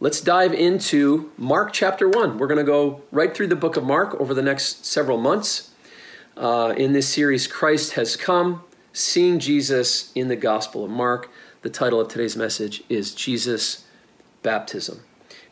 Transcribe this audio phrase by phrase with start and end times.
[0.00, 2.36] Let's dive into Mark chapter 1.
[2.36, 5.70] We're going to go right through the book of Mark over the next several months.
[6.36, 11.30] Uh, in this series, Christ Has Come, Seeing Jesus in the Gospel of Mark.
[11.62, 13.86] The title of today's message is Jesus
[14.42, 15.00] Baptism.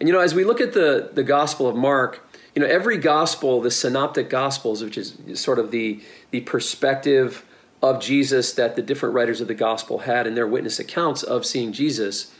[0.00, 2.98] And you know, as we look at the, the Gospel of Mark, you know, every
[2.98, 7.44] gospel, the synoptic gospels, which is sort of the, the perspective
[7.80, 11.46] of Jesus that the different writers of the gospel had in their witness accounts of
[11.46, 12.32] seeing Jesus,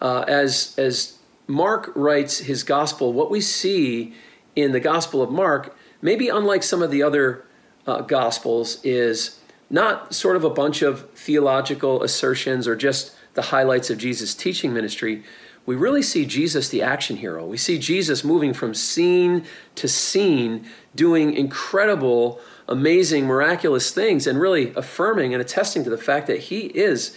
[0.00, 1.17] uh, as, as
[1.48, 4.12] Mark writes his gospel, what we see
[4.54, 7.44] in the Gospel of Mark, maybe unlike some of the other
[7.86, 9.40] uh, gospels, is
[9.70, 14.74] not sort of a bunch of theological assertions or just the highlights of Jesus' teaching
[14.74, 15.24] ministry.
[15.64, 17.46] We really see Jesus the action hero.
[17.46, 24.72] We see Jesus moving from scene to scene, doing incredible, amazing, miraculous things, and really
[24.74, 27.16] affirming and attesting to the fact that he is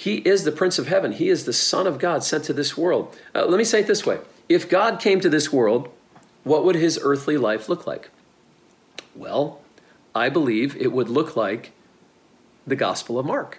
[0.00, 1.12] he is the Prince of Heaven.
[1.12, 3.14] He is the Son of God sent to this world.
[3.34, 5.90] Uh, let me say it this way If God came to this world,
[6.42, 8.08] what would his earthly life look like?
[9.14, 9.60] Well,
[10.14, 11.72] I believe it would look like
[12.66, 13.58] the Gospel of Mark.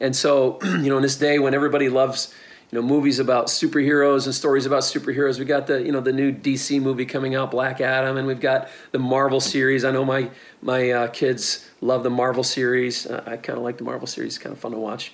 [0.00, 2.34] And so, you know, in this day when everybody loves
[2.72, 5.38] you know movies about superheroes and stories about superheroes.
[5.38, 8.40] We got the you know the new dc movie coming out black adam and we've
[8.40, 9.84] got the marvel series.
[9.84, 10.30] I know my
[10.62, 13.06] my uh, kids love the marvel series.
[13.06, 14.36] Uh, i kind of like the marvel series.
[14.36, 15.12] It's kind of fun to watch.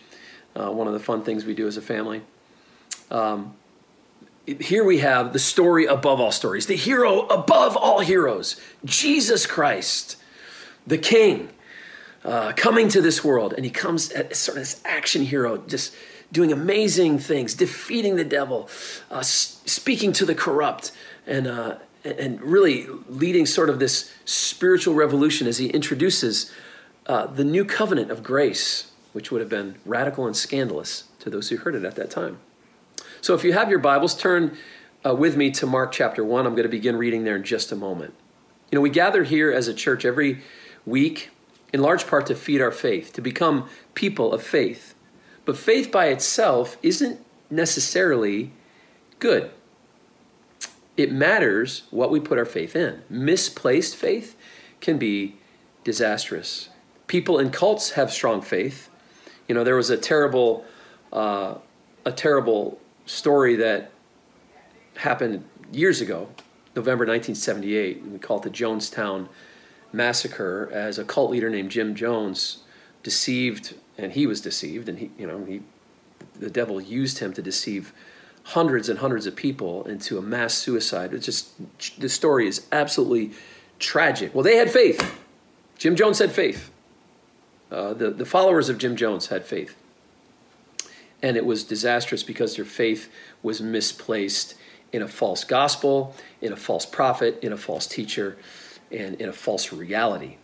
[0.54, 2.22] Uh, one of the fun things we do as a family.
[3.10, 3.54] Um,
[4.46, 10.16] here we have the story above all stories the hero above all heroes jesus christ
[10.86, 11.50] the king
[12.24, 13.54] uh, coming to this world.
[13.54, 15.94] And he comes as sort of this action hero just
[16.30, 18.69] doing amazing things, defeating the devil,
[19.10, 20.92] uh, speaking to the corrupt,
[21.26, 26.53] and, uh, and really leading sort of this spiritual revolution as he introduces
[27.06, 31.48] uh, the new covenant of grace, which would have been radical and scandalous to those
[31.48, 32.38] who heard it at that time.
[33.20, 34.56] So if you have your Bibles, turn
[35.04, 36.47] uh, with me to Mark chapter 1.
[36.47, 38.14] I'm going to begin reading there in just a moment.
[38.70, 40.42] You know, we gather here as a church every
[40.84, 41.30] week
[41.72, 44.94] in large part to feed our faith, to become people of faith.
[45.48, 48.53] But faith by itself isn't necessarily
[49.19, 49.50] good.
[50.94, 53.00] It matters what we put our faith in.
[53.09, 54.36] Misplaced faith
[54.82, 55.36] can be
[55.84, 56.69] disastrous.
[57.06, 58.91] People in cults have strong faith.
[59.48, 60.66] You know, there was a terrible,
[61.14, 61.54] uh,
[62.04, 63.91] a terrible story that
[64.98, 66.28] happened years ago,
[66.76, 68.04] November 1978.
[68.04, 69.30] We call it the Jonestown
[69.94, 72.65] Massacre, as a cult leader named Jim Jones
[73.03, 75.60] deceived and he was deceived, and he, you know, he,
[76.38, 77.92] the devil used him to deceive
[78.44, 81.12] hundreds and hundreds of people into a mass suicide.
[81.12, 83.32] It's just the story is absolutely
[83.78, 84.34] tragic.
[84.34, 85.19] Well, they had faith.
[85.76, 86.70] Jim Jones had faith.
[87.70, 89.76] Uh, the the followers of Jim Jones had faith,
[91.22, 93.10] and it was disastrous because their faith
[93.42, 94.54] was misplaced
[94.91, 98.38] in a false gospel, in a false prophet, in a false teacher,
[98.91, 100.36] and in a false reality.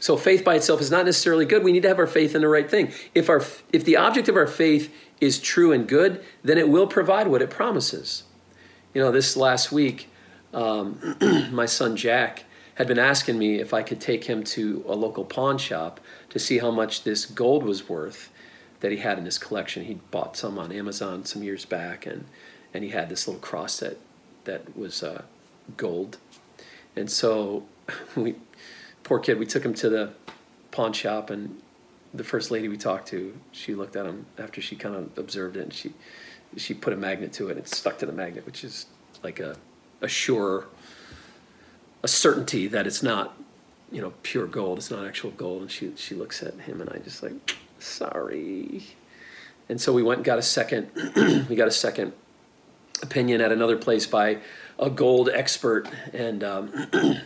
[0.00, 1.62] So faith by itself is not necessarily good.
[1.62, 2.92] We need to have our faith in the right thing.
[3.14, 6.86] If our if the object of our faith is true and good, then it will
[6.86, 8.24] provide what it promises.
[8.94, 10.08] You know, this last week,
[10.54, 11.16] um,
[11.52, 12.44] my son Jack
[12.76, 16.00] had been asking me if I could take him to a local pawn shop
[16.30, 18.30] to see how much this gold was worth
[18.80, 19.84] that he had in his collection.
[19.84, 22.24] He bought some on Amazon some years back, and
[22.72, 23.98] and he had this little cross that
[24.44, 25.22] that was uh,
[25.76, 26.16] gold.
[26.96, 27.64] And so
[28.16, 28.36] we
[29.04, 30.12] poor kid, we took him to the
[30.70, 31.60] pawn shop, and
[32.12, 35.56] the first lady we talked to, she looked at him after she kind of observed
[35.56, 35.92] it, and she
[36.56, 38.86] she put a magnet to it, and it stuck to the magnet, which is
[39.22, 39.56] like a
[40.00, 40.66] a sure
[42.02, 43.36] a certainty that it's not
[43.92, 46.88] you know pure gold it's not actual gold and she she looks at him and
[46.88, 48.84] i just like sorry.
[49.68, 50.90] And so we went and got a second
[51.48, 52.12] we got a second
[53.02, 54.38] opinion at another place by
[54.78, 56.90] a gold expert and um,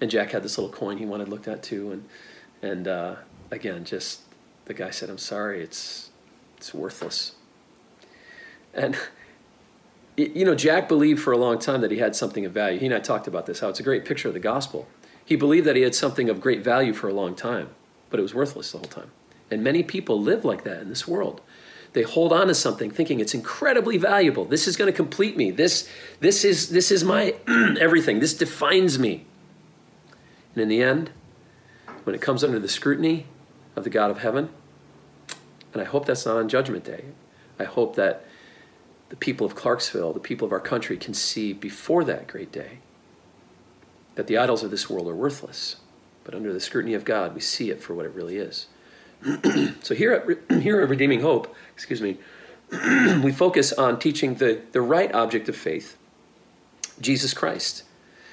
[0.00, 2.04] and Jack had this little coin he wanted looked at too, and
[2.62, 3.16] and uh,
[3.50, 4.20] again, just
[4.66, 6.10] the guy said, "I'm sorry, it's
[6.56, 7.32] it's worthless."
[8.74, 8.96] And
[10.16, 12.78] you know, Jack believed for a long time that he had something of value.
[12.78, 14.88] He and I talked about this, how it's a great picture of the gospel.
[15.24, 17.70] He believed that he had something of great value for a long time,
[18.10, 19.10] but it was worthless the whole time.
[19.50, 21.40] And many people live like that in this world.
[21.92, 24.44] They hold on to something thinking it's incredibly valuable.
[24.44, 25.50] This is going to complete me.
[25.50, 25.88] This,
[26.20, 27.34] this, is, this is my
[27.80, 28.20] everything.
[28.20, 29.24] This defines me.
[30.56, 31.10] And in the end,
[32.04, 33.26] when it comes under the scrutiny
[33.76, 34.48] of the God of heaven,
[35.74, 37.04] and I hope that's not on Judgment Day,
[37.58, 38.24] I hope that
[39.10, 42.78] the people of Clarksville, the people of our country, can see before that great day
[44.14, 45.76] that the idols of this world are worthless.
[46.24, 48.66] But under the scrutiny of God, we see it for what it really is.
[49.82, 52.16] so here at, here at Redeeming Hope, excuse me,
[53.22, 55.98] we focus on teaching the, the right object of faith,
[56.98, 57.82] Jesus Christ.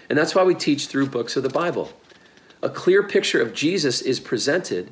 [0.09, 1.91] And that's why we teach through books of the Bible.
[2.63, 4.89] A clear picture of Jesus is presented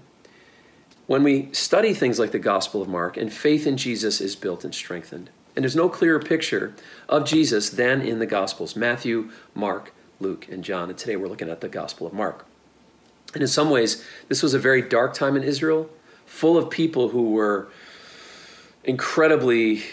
[1.07, 4.65] when we study things like the Gospel of Mark, and faith in Jesus is built
[4.65, 5.29] and strengthened.
[5.55, 6.75] And there's no clearer picture
[7.07, 10.89] of Jesus than in the Gospels Matthew, Mark, Luke, and John.
[10.89, 12.45] And today we're looking at the Gospel of Mark.
[13.33, 15.89] And in some ways, this was a very dark time in Israel,
[16.25, 17.69] full of people who were
[18.83, 19.83] incredibly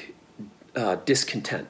[0.75, 1.69] uh, discontent.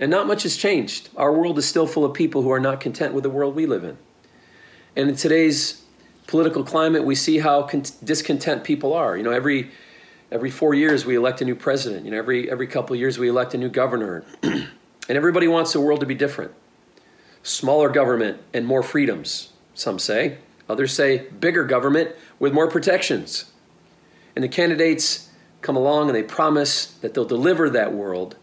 [0.00, 1.10] And not much has changed.
[1.14, 3.66] Our world is still full of people who are not content with the world we
[3.66, 3.98] live in.
[4.96, 5.82] And in today's
[6.26, 9.16] political climate, we see how con- discontent people are.
[9.16, 9.70] You know, every
[10.30, 12.04] every four years we elect a new president.
[12.04, 14.68] You know, every every couple of years we elect a new governor, and
[15.08, 16.52] everybody wants the world to be different.
[17.42, 19.52] Smaller government and more freedoms.
[19.74, 20.38] Some say.
[20.68, 23.52] Others say bigger government with more protections.
[24.34, 25.28] And the candidates
[25.60, 28.36] come along and they promise that they'll deliver that world,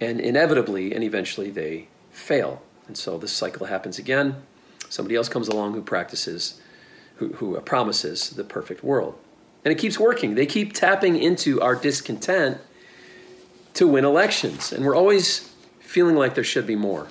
[0.00, 2.62] and inevitably and eventually they fail.
[2.86, 4.42] And so this cycle happens again.
[4.88, 6.60] Somebody else comes along who practices,
[7.16, 9.18] who, who promises the perfect world.
[9.64, 10.34] And it keeps working.
[10.34, 12.58] They keep tapping into our discontent
[13.74, 14.72] to win elections.
[14.72, 17.08] And we're always feeling like there should be more.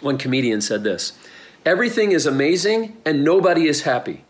[0.00, 1.12] One comedian said this
[1.64, 4.24] Everything is amazing and nobody is happy.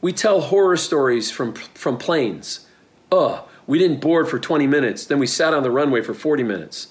[0.00, 2.66] We tell horror stories from, from planes.
[3.12, 6.42] Ugh, we didn't board for 20 minutes, then we sat on the runway for 40
[6.42, 6.88] minutes.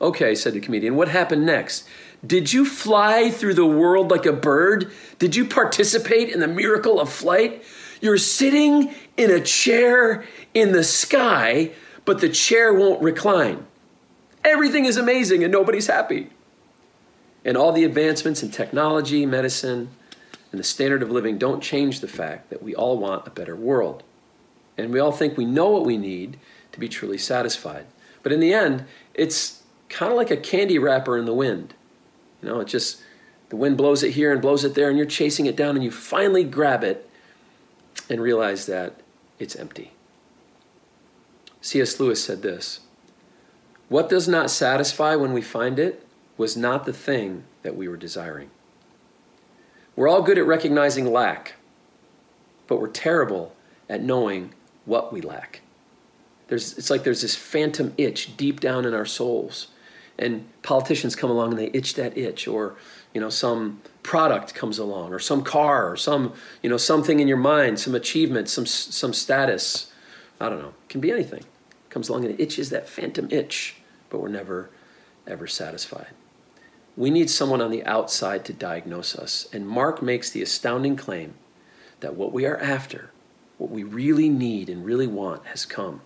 [0.00, 1.86] Okay, said the comedian, what happened next?
[2.24, 4.92] Did you fly through the world like a bird?
[5.18, 7.62] Did you participate in the miracle of flight?
[8.00, 10.24] You're sitting in a chair
[10.54, 11.72] in the sky,
[12.04, 13.66] but the chair won't recline.
[14.44, 16.30] Everything is amazing and nobody's happy.
[17.44, 19.90] And all the advancements in technology, medicine,
[20.50, 23.56] and the standard of living don't change the fact that we all want a better
[23.56, 24.02] world.
[24.76, 26.38] And we all think we know what we need
[26.72, 27.86] to be truly satisfied.
[28.22, 28.84] But in the end,
[29.14, 31.74] it's kind of like a candy wrapper in the wind.
[32.46, 33.02] Know, it just,
[33.48, 35.84] the wind blows it here and blows it there, and you're chasing it down, and
[35.84, 37.08] you finally grab it
[38.08, 39.00] and realize that
[39.38, 39.92] it's empty.
[41.60, 41.98] C.S.
[41.98, 42.80] Lewis said this
[43.88, 46.06] What does not satisfy when we find it
[46.36, 48.50] was not the thing that we were desiring.
[49.94, 51.54] We're all good at recognizing lack,
[52.66, 53.54] but we're terrible
[53.88, 54.52] at knowing
[54.84, 55.62] what we lack.
[56.48, 59.68] There's, it's like there's this phantom itch deep down in our souls.
[60.18, 62.76] And politicians come along and they itch that itch, or
[63.12, 66.32] you know, some product comes along, or some car, or some,
[66.62, 69.92] you know, something in your mind, some achievement, some some status.
[70.40, 70.74] I don't know.
[70.88, 71.44] Can be anything.
[71.90, 73.76] Comes along and it itches that phantom itch,
[74.10, 74.70] but we're never
[75.26, 76.12] ever satisfied.
[76.96, 79.48] We need someone on the outside to diagnose us.
[79.52, 81.34] And Mark makes the astounding claim
[82.00, 83.10] that what we are after,
[83.58, 86.00] what we really need and really want, has come.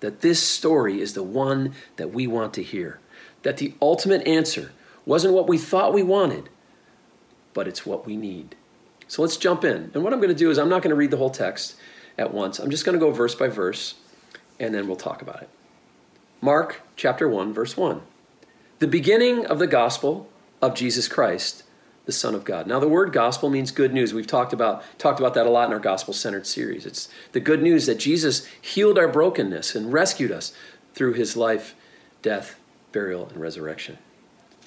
[0.00, 3.00] That this story is the one that we want to hear.
[3.42, 4.72] That the ultimate answer
[5.04, 6.48] wasn't what we thought we wanted,
[7.54, 8.54] but it's what we need.
[9.08, 9.90] So let's jump in.
[9.94, 11.76] And what I'm going to do is I'm not going to read the whole text
[12.16, 12.58] at once.
[12.58, 13.94] I'm just going to go verse by verse,
[14.60, 15.48] and then we'll talk about it.
[16.40, 18.02] Mark chapter 1, verse 1
[18.82, 20.28] the beginning of the gospel
[20.60, 21.62] of Jesus Christ,
[22.04, 22.66] the Son of God.
[22.66, 24.12] Now, the word gospel means good news.
[24.12, 26.84] We've talked about, talked about that a lot in our gospel centered series.
[26.84, 30.52] It's the good news that Jesus healed our brokenness and rescued us
[30.94, 31.76] through his life,
[32.22, 32.56] death,
[32.92, 33.98] burial, and resurrection.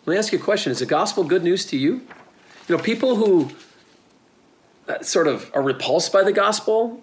[0.06, 2.02] Let me ask you a question Is the gospel good news to you?
[2.68, 3.52] You know, people who
[4.88, 7.02] uh, sort of are repulsed by the gospel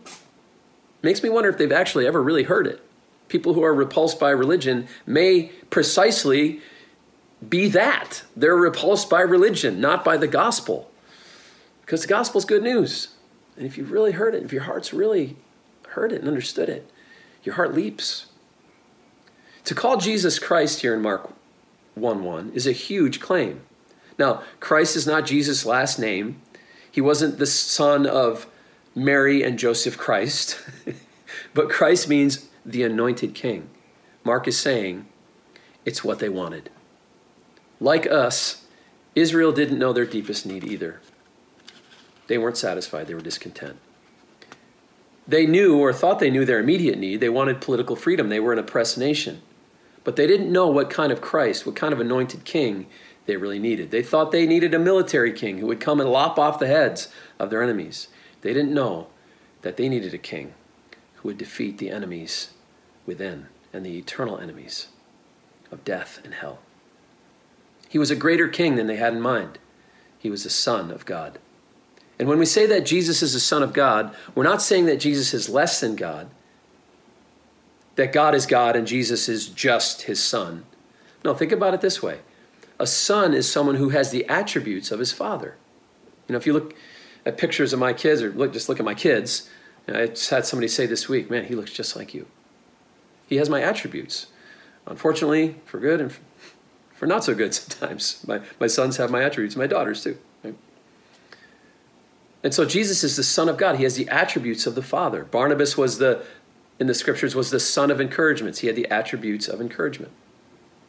[1.03, 2.81] makes me wonder if they've actually ever really heard it.
[3.29, 6.61] People who are repulsed by religion may precisely
[7.49, 8.23] be that.
[8.37, 10.91] They're repulsed by religion, not by the gospel.
[11.81, 13.09] Because the gospel is good news.
[13.57, 15.37] And if you've really heard it, if your heart's really
[15.89, 16.89] heard it and understood it,
[17.43, 18.27] your heart leaps.
[19.65, 21.33] To call Jesus Christ here in Mark
[21.95, 23.61] 1 1 is a huge claim.
[24.19, 26.41] Now, Christ is not Jesus' last name.
[26.91, 28.47] He wasn't the son of
[28.95, 30.61] Mary and Joseph Christ,
[31.55, 33.71] but Christ means the anointed king.
[34.25, 35.07] Mark is saying
[35.85, 36.71] it's what they wanted.
[37.81, 38.65] Like us,
[39.15, 41.01] Israel didn't know their deepest need either.
[42.27, 43.79] They weren't satisfied, they were discontent.
[45.27, 47.21] They knew or thought they knew their immediate need.
[47.21, 49.41] They wanted political freedom, they were an oppressed nation.
[50.05, 52.87] But they didn't know what kind of Christ, what kind of anointed king
[53.27, 53.91] they really needed.
[53.91, 57.09] They thought they needed a military king who would come and lop off the heads
[57.39, 58.09] of their enemies.
[58.41, 59.07] They didn't know
[59.63, 60.55] that they needed a king
[61.17, 62.51] who would defeat the enemies
[63.07, 64.89] within and the eternal enemies
[65.71, 66.59] of death and hell.
[67.89, 69.59] He was a greater king than they had in mind.
[70.19, 71.39] He was the Son of God.
[72.19, 75.01] And when we say that Jesus is the Son of God, we're not saying that
[75.01, 76.29] Jesus is less than God,
[77.97, 80.65] that God is God and Jesus is just his Son.
[81.25, 82.21] No, think about it this way
[82.79, 85.57] a son is someone who has the attributes of his father.
[86.27, 86.75] You know, if you look
[87.25, 89.49] at pictures of my kids, or look, just look at my kids,
[89.87, 92.27] I just had somebody say this week, man, he looks just like you.
[93.29, 94.27] He has my attributes.
[94.87, 96.13] Unfortunately, for good and
[96.93, 98.25] for not so good sometimes.
[98.27, 100.19] My, my sons have my attributes, my daughters too.
[102.45, 103.77] And so Jesus is the Son of God.
[103.77, 105.25] He has the attributes of the Father.
[105.25, 106.25] Barnabas was the,
[106.83, 108.59] in the scriptures, was the son of encouragements.
[108.59, 110.11] He had the attributes of encouragement.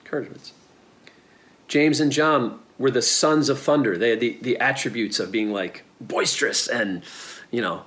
[0.03, 0.51] Encouragements.
[1.67, 3.95] James and John were the sons of thunder.
[3.95, 7.03] They had the, the attributes of being like boisterous and,
[7.51, 7.83] you know,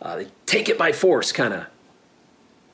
[0.00, 1.66] uh, they take it by force kind of.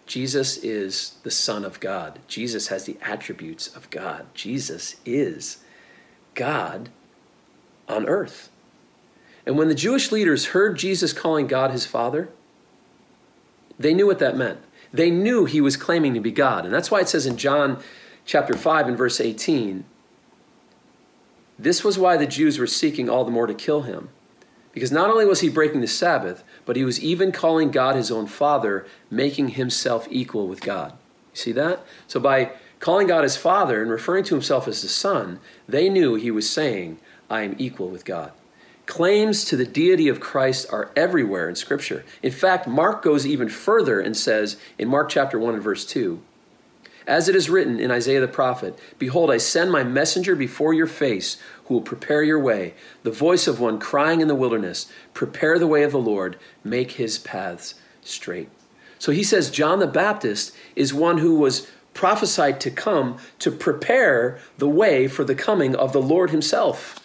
[0.04, 2.18] Jesus is the Son of God.
[2.28, 4.26] Jesus has the attributes of God.
[4.34, 5.64] Jesus is
[6.34, 6.90] God
[7.88, 8.50] on earth.
[9.46, 12.28] And when the Jewish leaders heard Jesus calling God his Father,
[13.78, 14.60] they knew what that meant.
[14.94, 16.64] They knew he was claiming to be God.
[16.64, 17.82] And that's why it says in John
[18.24, 19.84] chapter 5 and verse 18
[21.58, 24.08] this was why the Jews were seeking all the more to kill him.
[24.72, 28.10] Because not only was he breaking the Sabbath, but he was even calling God his
[28.10, 30.92] own Father, making himself equal with God.
[31.32, 31.84] You see that?
[32.08, 36.16] So by calling God his Father and referring to himself as the Son, they knew
[36.16, 36.98] he was saying,
[37.30, 38.32] I am equal with God.
[38.86, 42.04] Claims to the deity of Christ are everywhere in Scripture.
[42.22, 46.20] In fact, Mark goes even further and says in Mark chapter 1 and verse 2,
[47.06, 50.86] as it is written in Isaiah the prophet, Behold, I send my messenger before your
[50.86, 51.36] face,
[51.66, 55.66] who will prepare your way, the voice of one crying in the wilderness, Prepare the
[55.66, 58.48] way of the Lord, make his paths straight.
[58.98, 64.38] So he says John the Baptist is one who was prophesied to come to prepare
[64.56, 67.00] the way for the coming of the Lord himself.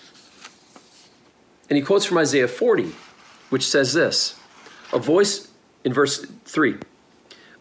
[1.70, 2.92] And he quotes from Isaiah 40,
[3.50, 4.40] which says this
[4.92, 5.50] A voice,
[5.84, 6.78] in verse 3,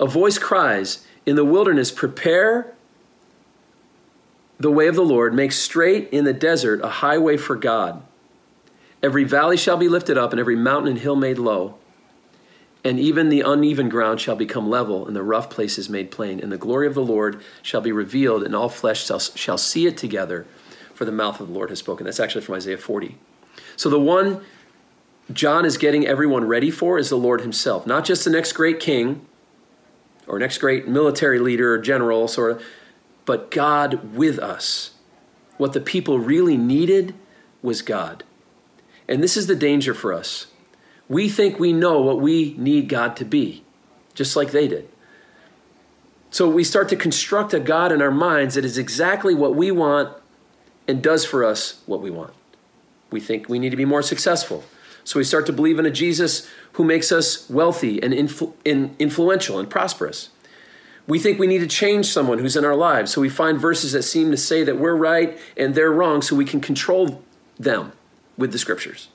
[0.01, 2.75] a voice cries, in the wilderness, prepare
[4.59, 8.03] the way of the Lord, make straight in the desert a highway for God.
[9.03, 11.77] Every valley shall be lifted up, and every mountain and hill made low.
[12.85, 16.41] And even the uneven ground shall become level, and the rough places made plain.
[16.41, 19.87] And the glory of the Lord shall be revealed, and all flesh shall, shall see
[19.87, 20.47] it together,
[20.95, 22.07] for the mouth of the Lord has spoken.
[22.07, 23.17] That's actually from Isaiah 40.
[23.77, 24.45] So the one
[25.33, 28.81] John is getting everyone ready for is the Lord himself, not just the next great
[28.81, 29.27] king,
[30.27, 32.63] or next great military leader or general, sort of,
[33.25, 34.93] but God with us.
[35.57, 37.15] What the people really needed
[37.63, 38.25] was God.
[39.09, 40.47] And this is the danger for us.
[41.09, 43.65] We think we know what we need God to be,
[44.15, 44.89] just like they did.
[46.31, 49.71] So we start to construct a God in our minds that is exactly what we
[49.71, 50.15] want
[50.87, 52.35] and does for us what we want.
[53.11, 54.65] We think we need to be more successful.
[55.05, 58.95] So we start to believe in a Jesus who makes us wealthy and influ- in
[58.99, 60.31] influential and prosperous.
[61.07, 63.93] We think we need to change someone who's in our lives, so we find verses
[63.93, 67.23] that seem to say that we're right and they're wrong so we can control
[67.59, 67.93] them
[68.37, 69.09] with the scriptures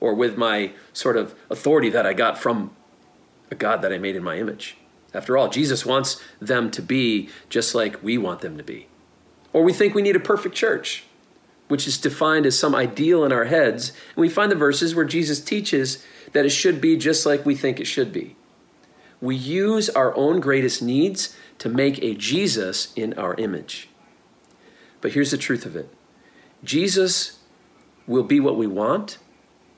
[0.00, 2.72] or with my sort of authority that I got from
[3.52, 4.76] a God that I made in my image.
[5.14, 8.88] After all, Jesus wants them to be just like we want them to be.
[9.52, 11.04] Or we think we need a perfect church
[11.72, 13.92] which is defined as some ideal in our heads.
[14.14, 17.54] And we find the verses where Jesus teaches that it should be just like we
[17.54, 18.36] think it should be.
[19.22, 23.88] We use our own greatest needs to make a Jesus in our image.
[25.00, 25.88] But here's the truth of it
[26.62, 27.38] Jesus
[28.06, 29.16] will be what we want,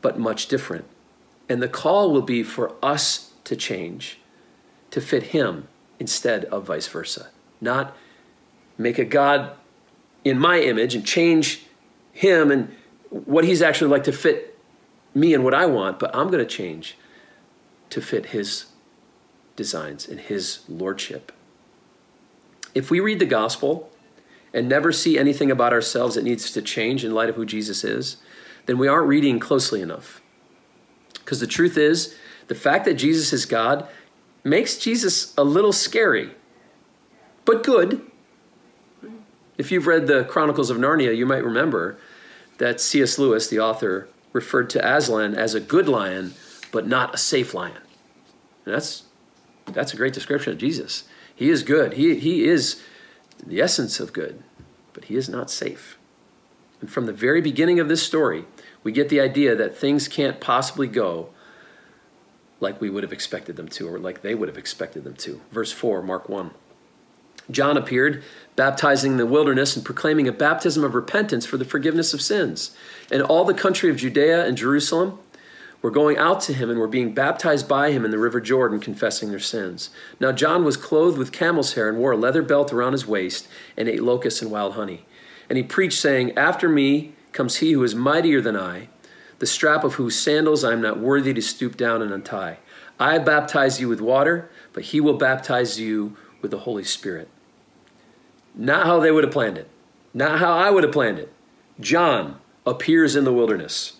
[0.03, 0.87] but much different.
[1.49, 4.19] And the call will be for us to change,
[4.91, 5.69] to fit Him
[6.01, 7.29] instead of vice versa.
[7.61, 7.97] Not
[8.77, 9.53] make a God
[10.25, 11.64] in my image and change
[12.15, 12.75] him and
[13.11, 14.59] what he's actually like to fit
[15.15, 16.97] me and what I want, but I'm going to change
[17.91, 18.67] to fit his
[19.57, 21.33] designs and his lordship.
[22.75, 23.91] If we read the gospel
[24.53, 27.85] and never see anything about ourselves that needs to change in light of who Jesus
[27.85, 28.17] is,
[28.67, 30.23] then we aren't reading closely enough.
[31.15, 32.17] Because the truth is,
[32.49, 33.89] the fact that Jesus is God
[34.43, 36.31] makes Jesus a little scary,
[37.45, 38.11] but good
[39.57, 41.97] if you've read the Chronicles of Narnia, you might remember
[42.59, 43.19] that C.S.
[43.19, 46.35] Lewis, the author, referred to Aslan as a good lion,
[46.73, 47.79] but not a safe lion.
[48.65, 49.05] And that's
[49.67, 51.05] that's a great description of Jesus.
[51.35, 51.95] He is good.
[51.95, 52.83] He he is
[53.45, 54.43] the essence of good,
[54.93, 55.99] but he is not safe.
[56.81, 58.45] And from the very beginning of this story,
[58.83, 61.31] we get the idea that things can't possibly go
[62.61, 65.41] like we would have expected them to, or like they would have expected them to.
[65.51, 66.51] Verse 4, Mark 1.
[67.51, 68.23] John appeared,
[68.57, 72.77] baptizing in the wilderness and proclaiming a baptism of repentance for the forgiveness of sins.
[73.11, 75.19] And all the country of Judea and Jerusalem
[75.83, 78.81] were going out to him and were being baptized by him in the river Jordan,
[78.81, 79.91] confessing their sins.
[80.19, 83.49] Now John was clothed with camel's hair and wore a leather belt around his waist
[83.77, 85.05] and ate locusts and wild honey.
[85.49, 88.89] And he preached, saying, After me comes he who is mightier than I,
[89.41, 92.61] the strap of whose sandals I am not worthy to stoop down and untie.
[92.99, 97.29] I baptize you with water, but he will baptize you with the Holy Spirit.
[98.55, 99.69] Not how they would have planned it,
[100.13, 101.33] not how I would have planned it.
[101.81, 103.95] John appears in the wilderness.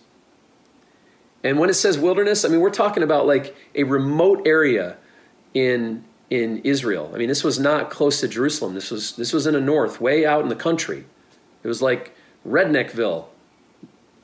[1.43, 4.97] And when it says wilderness, I mean, we're talking about like a remote area
[5.53, 7.11] in, in Israel.
[7.15, 8.75] I mean, this was not close to Jerusalem.
[8.75, 11.05] This was, this was in the north, way out in the country.
[11.63, 12.15] It was like
[12.49, 13.27] Redneckville,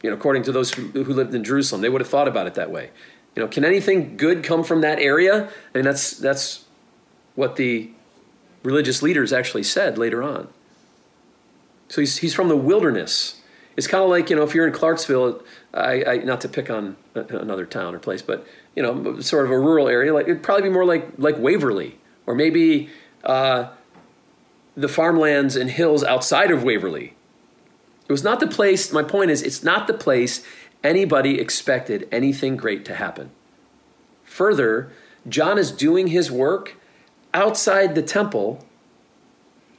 [0.03, 1.83] you know, according to those who, who lived in Jerusalem.
[1.83, 2.91] They would have thought about it that way.
[3.37, 5.51] You know, can anything good come from that area?
[5.75, 6.65] I mean, that's, that's
[7.35, 7.91] what the
[8.63, 10.49] religious leaders actually said later on.
[11.89, 13.41] So he's, he's from the wilderness.
[13.77, 16.71] It's kind of like, you know, if you're in Clarksville, I, I, not to pick
[16.71, 20.43] on another town or place, but, you know, sort of a rural area, like it'd
[20.43, 22.91] probably be more like, like Waverly or maybe
[23.25, 23.69] uh,
[24.77, 27.15] the farmlands and hills outside of Waverly.
[28.09, 30.45] It was not the place, my point is, it's not the place
[30.83, 33.31] anybody expected anything great to happen.
[34.25, 34.91] Further,
[35.29, 36.77] John is doing his work
[37.33, 38.65] outside the temple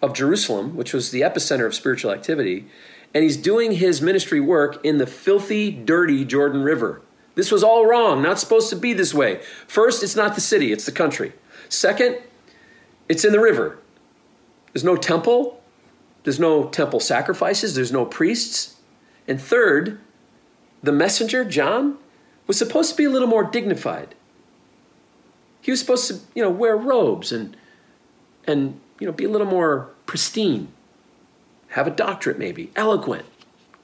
[0.01, 2.65] of Jerusalem, which was the epicenter of spiritual activity,
[3.13, 7.01] and he's doing his ministry work in the filthy, dirty Jordan River.
[7.35, 9.41] This was all wrong, not supposed to be this way.
[9.67, 11.33] First, it's not the city, it's the country.
[11.69, 12.17] Second,
[13.07, 13.79] it's in the river.
[14.73, 15.61] There's no temple,
[16.23, 18.77] there's no temple sacrifices, there's no priests.
[19.27, 19.99] And third,
[20.81, 21.97] the messenger, John,
[22.47, 24.15] was supposed to be a little more dignified.
[25.61, 27.55] He was supposed to, you know, wear robes and
[28.45, 30.69] and you know be a little more pristine,
[31.69, 33.25] have a doctorate maybe, eloquent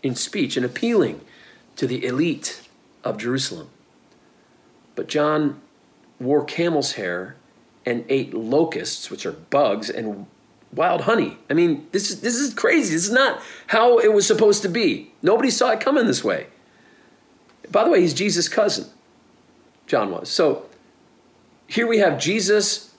[0.04, 1.22] in speech and appealing
[1.76, 2.68] to the elite
[3.04, 3.70] of Jerusalem.
[4.96, 5.62] But John
[6.20, 7.36] wore camel's hair
[7.86, 10.26] and ate locusts, which are bugs, and
[10.74, 11.38] wild honey.
[11.50, 12.94] I mean, this is this is crazy.
[12.94, 15.12] This is not how it was supposed to be.
[15.22, 16.48] Nobody saw it coming this way.
[17.72, 18.86] By the way, he's Jesus' cousin.
[19.88, 20.30] John was.
[20.30, 20.67] So
[21.68, 22.94] here we have Jesus'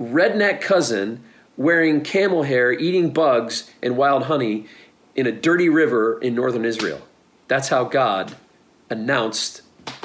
[0.00, 1.22] redneck cousin
[1.56, 4.66] wearing camel hair, eating bugs and wild honey
[5.14, 7.02] in a dirty river in northern Israel.
[7.48, 8.36] That's how God
[8.88, 9.62] announced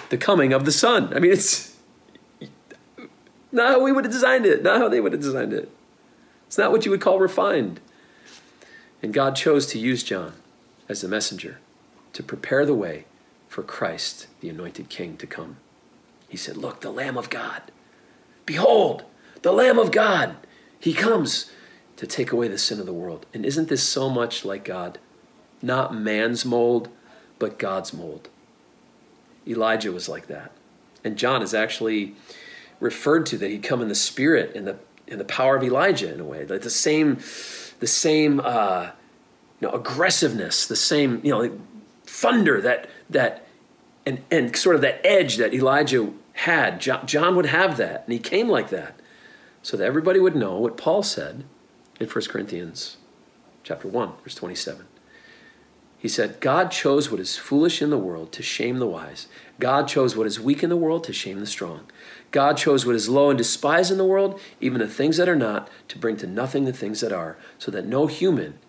[0.10, 1.14] the coming of the Son.
[1.14, 1.76] I mean, it's
[3.52, 5.72] not how we would have designed it, not how they would have designed it.
[6.48, 7.80] It's not what you would call refined.
[9.02, 10.34] And God chose to use John
[10.90, 11.60] as the messenger
[12.14, 13.06] to prepare the way
[13.48, 15.58] for Christ, the anointed king, to come.
[16.28, 17.62] He said, Look, the Lamb of God
[18.48, 19.04] Behold,
[19.44, 20.36] the Lamb of God.
[20.80, 21.52] He comes
[21.98, 23.28] to take away the sin of the world.
[23.34, 24.98] And isn't this so much like God?
[25.62, 26.90] Not man's mold,
[27.38, 28.30] but God's mold.
[29.46, 30.52] Elijah was like that.
[31.04, 32.16] And John is actually
[32.80, 36.14] referred to that he'd come in the spirit and the in the power of Elijah
[36.14, 36.46] in a way.
[36.46, 37.16] Like the same
[37.80, 38.92] the same uh,
[39.60, 41.60] you know aggressiveness, the same, you know,
[42.06, 43.48] thunder that that
[44.06, 46.80] and and sort of that edge that Elijah had.
[46.80, 49.00] John would have that, and he came like that,
[49.62, 51.43] so that everybody would know what Paul said
[52.00, 52.97] in 1 Corinthians
[53.63, 54.86] chapter 1, verse 27.
[56.00, 59.28] He said, God chose what is foolish in the world to shame the wise.
[59.60, 61.88] God chose what is weak in the world to shame the strong.
[62.32, 65.36] God chose what is low and despised in the world, even the things that are
[65.36, 68.60] not, to bring to nothing the things that are, so that no human,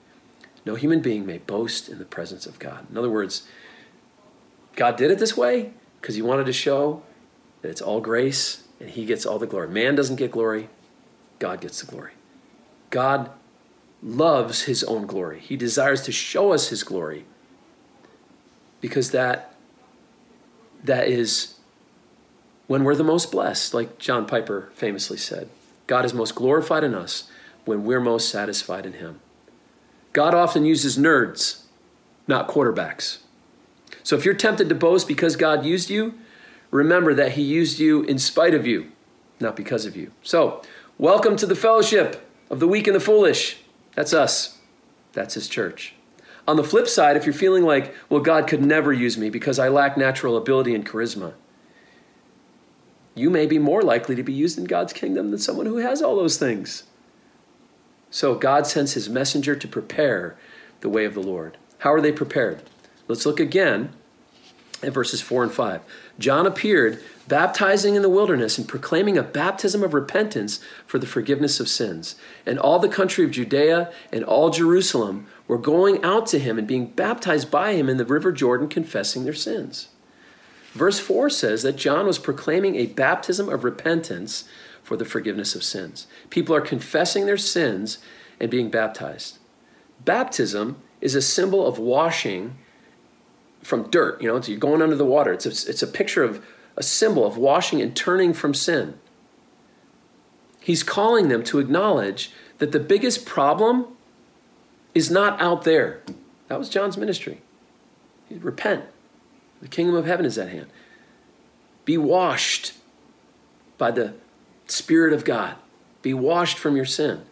[0.64, 2.86] no human being may boast in the presence of God.
[2.90, 3.46] In other words,
[4.74, 7.02] God did it this way because he wanted to show
[7.62, 9.68] it's all grace and he gets all the glory.
[9.68, 10.68] Man doesn't get glory,
[11.38, 12.12] God gets the glory.
[12.90, 13.30] God
[14.02, 15.40] loves his own glory.
[15.40, 17.24] He desires to show us his glory
[18.80, 19.54] because that
[20.84, 21.54] that is
[22.68, 25.48] when we're the most blessed, like John Piper famously said.
[25.86, 27.28] God is most glorified in us
[27.64, 29.20] when we're most satisfied in him.
[30.12, 31.62] God often uses nerds,
[32.26, 33.18] not quarterbacks.
[34.02, 36.14] So if you're tempted to boast because God used you,
[36.70, 38.90] remember that He used you in spite of you,
[39.40, 40.12] not because of you.
[40.22, 40.62] So,
[40.98, 43.58] welcome to the fellowship of the weak and the foolish.
[43.94, 44.58] That's us,
[45.12, 45.94] that's His church.
[46.46, 49.58] On the flip side, if you're feeling like, well, God could never use me because
[49.58, 51.34] I lack natural ability and charisma,
[53.14, 56.00] you may be more likely to be used in God's kingdom than someone who has
[56.00, 56.84] all those things.
[58.10, 60.38] So God sends his messenger to prepare
[60.80, 61.58] the way of the Lord.
[61.78, 62.62] How are they prepared?
[63.06, 63.92] Let's look again
[64.82, 65.80] at verses 4 and 5.
[66.18, 71.60] John appeared baptizing in the wilderness and proclaiming a baptism of repentance for the forgiveness
[71.60, 72.14] of sins.
[72.46, 76.66] And all the country of Judea and all Jerusalem were going out to him and
[76.66, 79.88] being baptized by him in the river Jordan, confessing their sins.
[80.72, 84.44] Verse 4 says that John was proclaiming a baptism of repentance
[84.82, 86.06] for the forgiveness of sins.
[86.30, 87.98] People are confessing their sins
[88.38, 89.38] and being baptized.
[90.04, 92.56] Baptism is a symbol of washing
[93.68, 94.20] from dirt.
[94.22, 95.32] You know, you're going under the water.
[95.32, 96.44] It's a, it's a picture of
[96.76, 98.98] a symbol of washing and turning from sin.
[100.60, 103.86] He's calling them to acknowledge that the biggest problem
[104.94, 106.02] is not out there.
[106.48, 107.40] That was John's ministry.
[108.28, 108.84] He'd Repent.
[109.60, 110.66] The kingdom of heaven is at hand.
[111.84, 112.74] Be washed
[113.76, 114.14] by the
[114.66, 115.56] Spirit of God.
[116.02, 117.22] Be washed from your sin.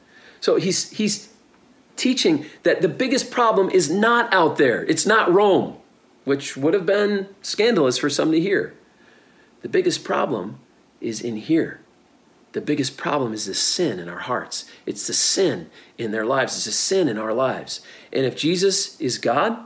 [0.40, 1.32] So he's, he's
[1.96, 4.84] teaching that the biggest problem is not out there.
[4.84, 5.76] It's not Rome,
[6.26, 8.74] which would have been scandalous for some to hear.
[9.62, 10.58] The biggest problem
[11.00, 11.80] is in here.
[12.50, 14.68] The biggest problem is the sin in our hearts.
[14.86, 16.56] It's the sin in their lives.
[16.56, 17.80] It's the sin in our lives.
[18.12, 19.56] And if Jesus is God,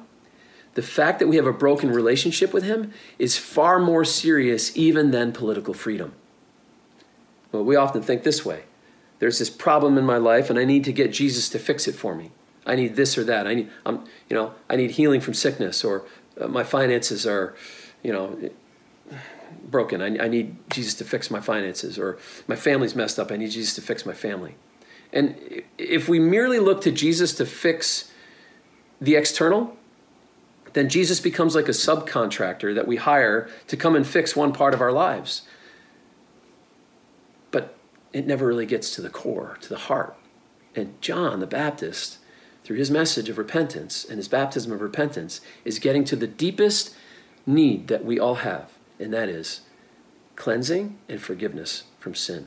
[0.74, 5.12] the fact that we have a broken relationship with Him is far more serious even
[5.12, 6.12] than political freedom.
[7.52, 8.64] Well, we often think this way
[9.18, 11.94] there's this problem in my life and I need to get Jesus to fix it
[11.94, 12.32] for me.
[12.66, 13.46] I need this or that.
[13.46, 16.04] I need, I'm, you know, I need healing from sickness or
[16.40, 17.54] Uh, my finances are,
[18.02, 18.50] you know,
[19.64, 20.00] broken.
[20.00, 23.30] I, I need Jesus to fix my finances or my family's messed up.
[23.30, 24.56] I need Jesus to fix my family.
[25.12, 28.12] And if we merely look to Jesus to fix
[29.00, 29.76] the external,
[30.72, 34.72] then Jesus becomes like a subcontractor that we hire to come and fix one part
[34.72, 35.42] of our lives.
[37.50, 37.74] But
[38.12, 40.16] it never really gets to the core, to the heart.
[40.76, 42.18] And John the Baptist,
[42.64, 46.94] through his message of repentance and his baptism of repentance, is getting to the deepest
[47.46, 49.62] need that we all have, and that is
[50.36, 52.46] cleansing and forgiveness from sin.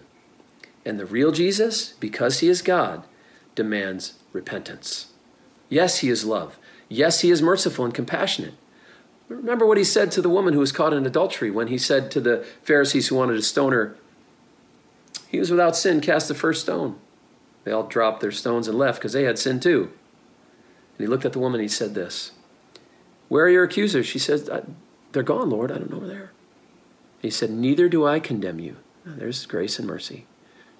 [0.85, 3.03] And the real Jesus, because he is God,
[3.55, 5.07] demands repentance.
[5.69, 6.57] Yes, he is love.
[6.89, 8.53] Yes, he is merciful and compassionate.
[9.29, 12.11] Remember what he said to the woman who was caught in adultery when he said
[12.11, 13.95] to the Pharisees who wanted to stone her,
[15.29, 16.99] He was without sin, cast the first stone.
[17.63, 19.91] They all dropped their stones and left because they had sin too.
[20.97, 22.31] And he looked at the woman and he said this
[23.27, 24.05] Where are your accusers?
[24.05, 24.49] She says,
[25.11, 25.71] They're gone, Lord.
[25.71, 26.31] I don't know where they are.
[27.21, 28.77] He said, Neither do I condemn you.
[29.05, 30.25] there's grace and mercy.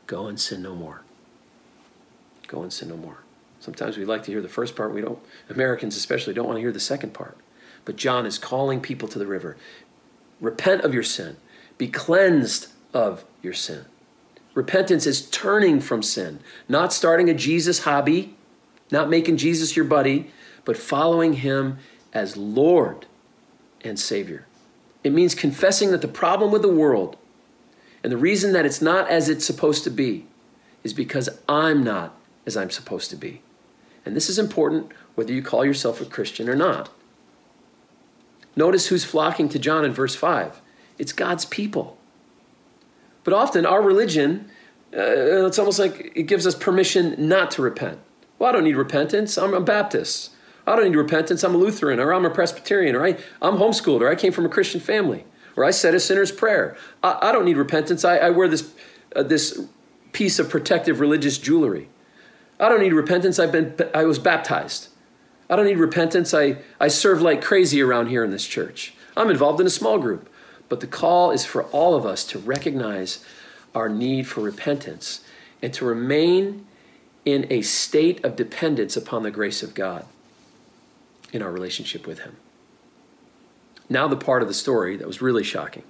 [0.07, 1.01] Go and sin no more.
[2.47, 3.19] Go and sin no more.
[3.59, 4.93] Sometimes we like to hear the first part.
[4.93, 7.37] We don't, Americans especially, don't want to hear the second part.
[7.85, 9.55] But John is calling people to the river.
[10.41, 11.37] Repent of your sin.
[11.77, 13.85] Be cleansed of your sin.
[14.53, 18.35] Repentance is turning from sin, not starting a Jesus hobby,
[18.93, 20.31] not making Jesus your buddy,
[20.63, 21.79] but following him
[22.13, 23.07] as Lord
[23.83, 24.45] and Savior.
[25.03, 27.17] It means confessing that the problem with the world
[28.03, 30.27] and the reason that it's not as it's supposed to be
[30.83, 33.41] is because I'm not as I'm supposed to be.
[34.05, 36.89] And this is important whether you call yourself a Christian or not.
[38.55, 40.61] Notice who's flocking to John in verse 5
[40.99, 41.97] it's God's people.
[43.23, 44.51] But often our religion,
[44.95, 47.99] uh, it's almost like it gives us permission not to repent.
[48.43, 49.37] Well, I don't need repentance.
[49.37, 50.31] I'm a Baptist.
[50.67, 51.45] I don't need repentance.
[51.45, 54.45] I'm a Lutheran or I'm a Presbyterian or I, I'm homeschooled or I came from
[54.45, 55.23] a Christian family
[55.55, 56.75] or I said a sinner's prayer.
[57.01, 58.03] I, I don't need repentance.
[58.03, 58.73] I, I wear this,
[59.15, 59.65] uh, this
[60.11, 61.87] piece of protective religious jewelry.
[62.59, 63.39] I don't need repentance.
[63.39, 64.89] I've been, I was baptized.
[65.49, 66.33] I don't need repentance.
[66.33, 68.93] I, I serve like crazy around here in this church.
[69.15, 70.29] I'm involved in a small group.
[70.67, 73.23] But the call is for all of us to recognize
[73.73, 75.21] our need for repentance
[75.61, 76.65] and to remain
[77.25, 80.05] in a state of dependence upon the grace of God
[81.31, 82.35] in our relationship with Him.
[83.89, 85.83] Now, the part of the story that was really shocking.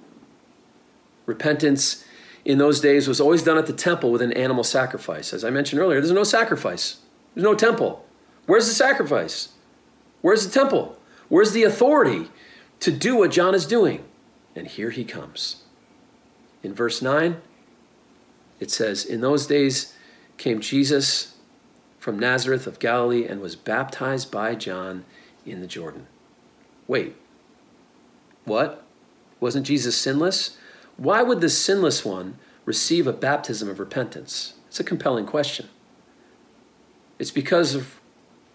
[1.25, 2.05] Repentance
[2.43, 5.33] in those days was always done at the temple with an animal sacrifice.
[5.33, 6.97] As I mentioned earlier, there's no sacrifice,
[7.33, 8.05] there's no temple.
[8.45, 9.49] Where's the sacrifice?
[10.21, 10.97] Where's the temple?
[11.29, 12.29] Where's the authority
[12.81, 14.03] to do what John is doing?
[14.55, 15.63] And here he comes.
[16.61, 17.41] In verse 9,
[18.59, 19.93] it says, In those days
[20.43, 21.35] came Jesus
[21.97, 25.05] from Nazareth of Galilee and was baptized by John
[25.45, 26.07] in the Jordan.
[26.85, 27.15] Wait,
[28.43, 28.83] what?
[29.39, 30.57] Wasn't Jesus sinless?
[30.97, 34.55] Why would the sinless one receive a baptism of repentance?
[34.67, 35.69] It's a compelling question.
[37.19, 38.01] It's because of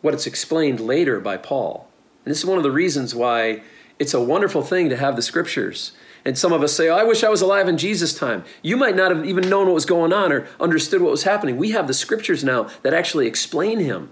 [0.02, 1.88] what it's explained later by Paul.
[2.22, 3.62] And this is one of the reasons why
[3.98, 5.92] it's a wonderful thing to have the scriptures.
[6.28, 8.44] And some of us say, oh, I wish I was alive in Jesus' time.
[8.60, 11.56] You might not have even known what was going on or understood what was happening.
[11.56, 14.10] We have the scriptures now that actually explain him.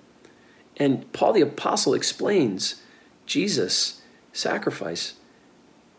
[0.79, 2.81] And Paul the Apostle explains
[3.27, 4.01] Jesus'
[4.33, 5.17] sacrifice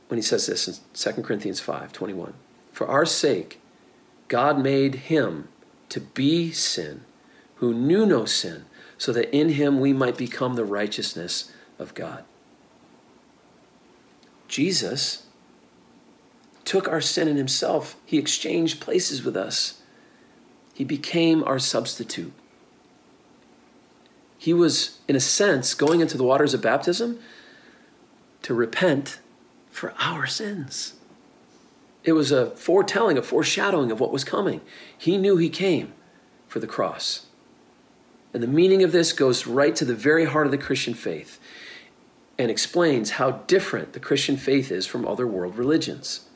[0.08, 2.34] when he says this in 2 Corinthians 5 21.
[2.72, 3.62] For our sake,
[4.28, 5.50] God made him
[5.90, 7.02] to be sin
[7.58, 8.66] who knew no sin,
[8.98, 12.24] so that in him we might become the righteousness of God.
[14.48, 15.27] Jesus
[16.68, 19.82] took our sin in himself, he exchanged places with us,
[20.74, 22.34] he became our substitute.
[24.38, 27.20] He was, in a sense, going into the waters of baptism
[28.44, 29.20] to repent
[29.72, 30.94] for our sins.
[32.04, 34.62] It was a foretelling, a foreshadowing of what was coming.
[34.96, 35.94] He knew he came
[36.48, 37.26] for the cross.
[38.34, 41.40] And the meaning of this goes right to the very heart of the Christian faith
[42.38, 46.28] and explains how different the Christian faith is from other world religions.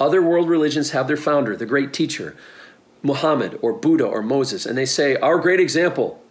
[0.00, 2.36] Other world religions have their founder, the great teacher,
[3.02, 6.22] Muhammad or Buddha or Moses, and they say, Our great example,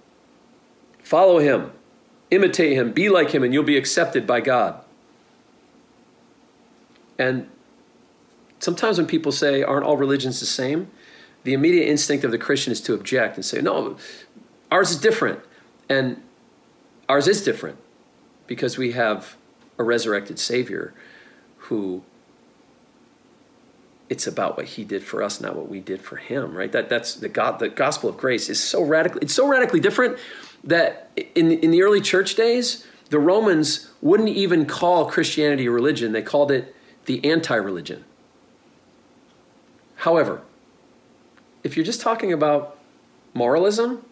[1.03, 1.71] follow him,
[2.32, 4.82] imitate him, be like him, and you'll be accepted by God.
[7.19, 7.49] And
[8.60, 10.89] sometimes when people say, Aren't all religions the same?
[11.43, 13.97] The immediate instinct of the Christian is to object and say, No,
[14.71, 15.39] ours is different.
[15.89, 16.21] And
[17.08, 17.77] ours is different
[18.45, 19.36] because we have
[19.77, 20.93] a resurrected Savior
[21.58, 22.03] who
[24.10, 26.72] it's about what he did for us, not what we did for him, right?
[26.72, 30.17] That that's the God the gospel of grace is so radically it's so radically different
[30.63, 36.12] that in in the early church days, the Romans wouldn't even call Christianity a religion.
[36.12, 38.04] They called it the anti-religion.
[39.98, 40.41] However,
[41.63, 42.78] if you're just talking about
[43.34, 44.06] moralism,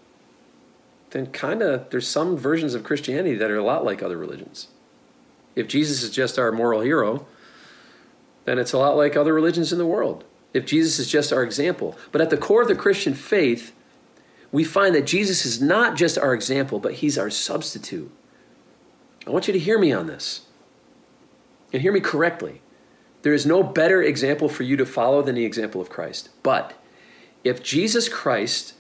[1.12, 4.67] then kind of there's some versions of Christianity that are a lot like other religions.
[5.55, 7.25] If Jesus is just our moral hero,
[8.45, 10.23] then it's a lot like other religions in the world.
[10.53, 11.97] If Jesus is just our example.
[12.12, 13.73] But at the core of the Christian faith,
[14.51, 18.10] we find that Jesus is not just our example, but he's our substitute.
[19.27, 20.45] I want you to hear me on this
[21.73, 22.62] and hear me correctly.
[23.23, 26.29] There is no better example for you to follow than the example of Christ.
[26.43, 26.73] But
[27.43, 28.75] if Jesus Christ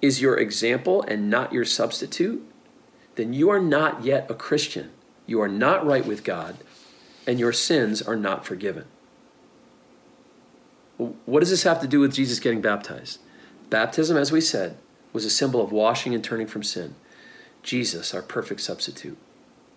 [0.00, 2.42] is your example and not your substitute,
[3.16, 4.90] then you are not yet a Christian.
[5.26, 6.56] You are not right with God,
[7.26, 8.86] and your sins are not forgiven.
[11.26, 13.20] What does this have to do with Jesus getting baptized?
[13.70, 14.76] Baptism, as we said,
[15.12, 16.94] was a symbol of washing and turning from sin.
[17.62, 19.18] Jesus, our perfect substitute.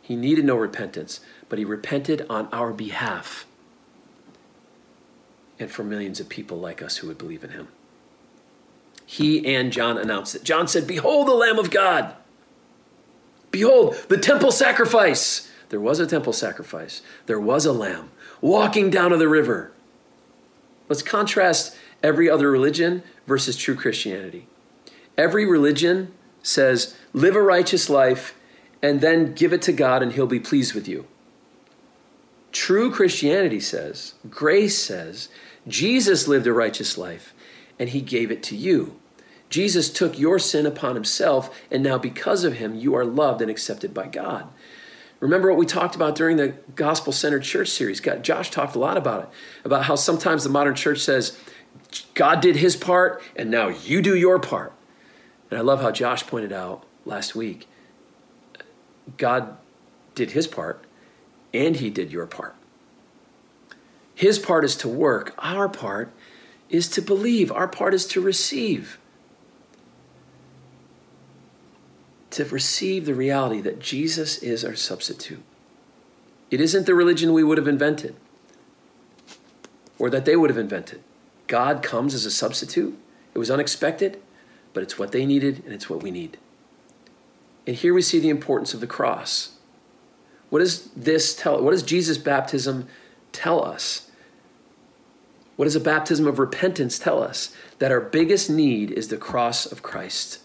[0.01, 3.45] He needed no repentance, but he repented on our behalf
[5.59, 7.67] and for millions of people like us who would believe in him
[9.13, 10.43] he and John announced it.
[10.43, 12.15] John said, Behold the Lamb of God.
[13.51, 15.51] Behold the temple sacrifice.
[15.69, 19.72] There was a temple sacrifice, there was a lamb walking down to the river.
[20.93, 24.45] Let's contrast every other religion versus true Christianity.
[25.17, 28.35] Every religion says, live a righteous life
[28.79, 31.07] and then give it to God and he'll be pleased with you.
[32.51, 35.29] True Christianity says, grace says,
[35.67, 37.33] Jesus lived a righteous life
[37.79, 38.99] and he gave it to you.
[39.49, 43.49] Jesus took your sin upon himself, and now because of him, you are loved and
[43.49, 44.47] accepted by God.
[45.23, 48.01] Remember what we talked about during the Gospel Centered Church series?
[48.01, 49.29] God, Josh talked a lot about it,
[49.63, 51.39] about how sometimes the modern church says,
[52.13, 54.73] God did his part, and now you do your part.
[55.49, 57.69] And I love how Josh pointed out last week
[59.15, 59.55] God
[60.13, 60.83] did his part,
[61.53, 62.55] and he did your part.
[64.13, 66.11] His part is to work, our part
[66.69, 68.99] is to believe, our part is to receive.
[72.33, 75.43] To receive the reality that Jesus is our substitute.
[76.49, 78.15] It isn't the religion we would have invented
[79.99, 81.01] or that they would have invented.
[81.47, 82.97] God comes as a substitute.
[83.33, 84.21] It was unexpected,
[84.73, 86.37] but it's what they needed and it's what we need.
[87.65, 89.57] And here we see the importance of the cross.
[90.49, 91.61] What does this tell?
[91.63, 92.87] What does Jesus' baptism
[93.31, 94.09] tell us?
[95.55, 97.55] What does a baptism of repentance tell us?
[97.79, 100.39] That our biggest need is the cross of Christ,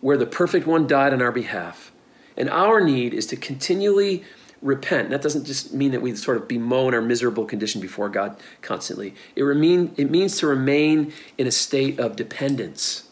[0.00, 1.92] where the perfect one died on our behalf.
[2.36, 4.24] And our need is to continually
[4.62, 5.10] repent.
[5.10, 9.14] That doesn't just mean that we sort of bemoan our miserable condition before God constantly.
[9.34, 13.08] It, remain, it means to remain in a state of dependence.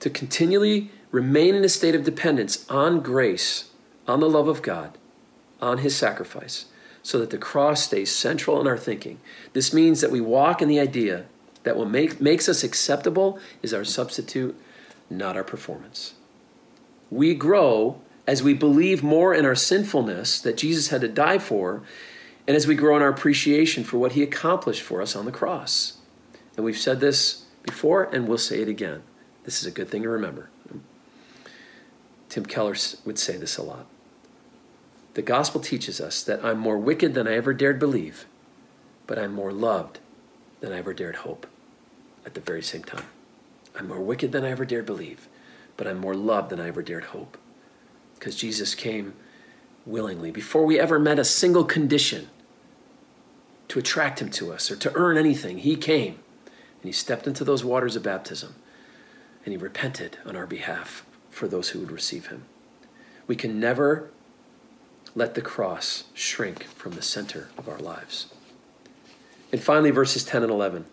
[0.00, 3.70] To continually remain in a state of dependence on grace,
[4.06, 4.98] on the love of God,
[5.60, 6.66] on His sacrifice
[7.06, 9.20] so that the cross stays central in our thinking.
[9.52, 11.26] This means that we walk in the idea
[11.62, 14.60] that what make, makes us acceptable is our substitute,
[15.10, 16.14] not our performance.
[17.10, 21.82] We grow as we believe more in our sinfulness that Jesus had to die for,
[22.46, 25.32] and as we grow in our appreciation for what he accomplished for us on the
[25.32, 25.98] cross.
[26.56, 29.02] And we've said this before, and we'll say it again.
[29.44, 30.50] This is a good thing to remember.
[32.28, 33.86] Tim Keller would say this a lot.
[35.14, 38.26] The gospel teaches us that I'm more wicked than I ever dared believe,
[39.06, 40.00] but I'm more loved
[40.60, 41.46] than I ever dared hope
[42.24, 43.06] at the very same time.
[43.76, 45.28] I'm more wicked than I ever dared believe,
[45.76, 47.36] but I'm more loved than I ever dared hope.
[48.14, 49.14] Because Jesus came
[49.84, 52.28] willingly before we ever met a single condition
[53.68, 55.58] to attract him to us or to earn anything.
[55.58, 56.18] He came
[56.82, 58.54] and he stepped into those waters of baptism
[59.44, 62.44] and he repented on our behalf for those who would receive him.
[63.26, 64.10] We can never
[65.14, 68.32] let the cross shrink from the center of our lives.
[69.52, 70.86] And finally, verses 10 and 11.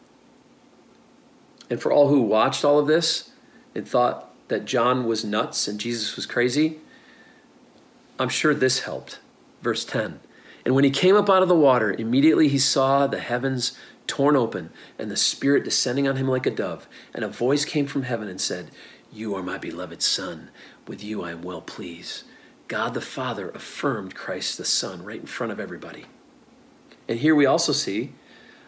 [1.74, 3.32] And for all who watched all of this
[3.74, 6.78] and thought that John was nuts and Jesus was crazy,
[8.20, 9.18] I'm sure this helped.
[9.64, 10.20] Verse 10
[10.66, 14.36] And when he came up out of the water, immediately he saw the heavens torn
[14.36, 16.88] open and the Spirit descending on him like a dove.
[17.12, 18.70] And a voice came from heaven and said,
[19.12, 20.52] You are my beloved Son.
[20.88, 22.22] With you I am well pleased.
[22.68, 26.06] God the Father affirmed Christ the Son right in front of everybody.
[27.10, 28.14] And here we also see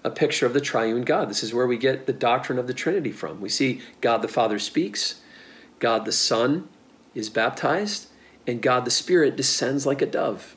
[0.06, 1.30] a picture of the triune God.
[1.32, 3.42] This is where we get the doctrine of the Trinity from.
[3.42, 5.22] We see God the Father speaks,
[5.80, 6.70] God the Son
[7.16, 8.10] is baptized,
[8.46, 10.56] and God the Spirit descends like a dove.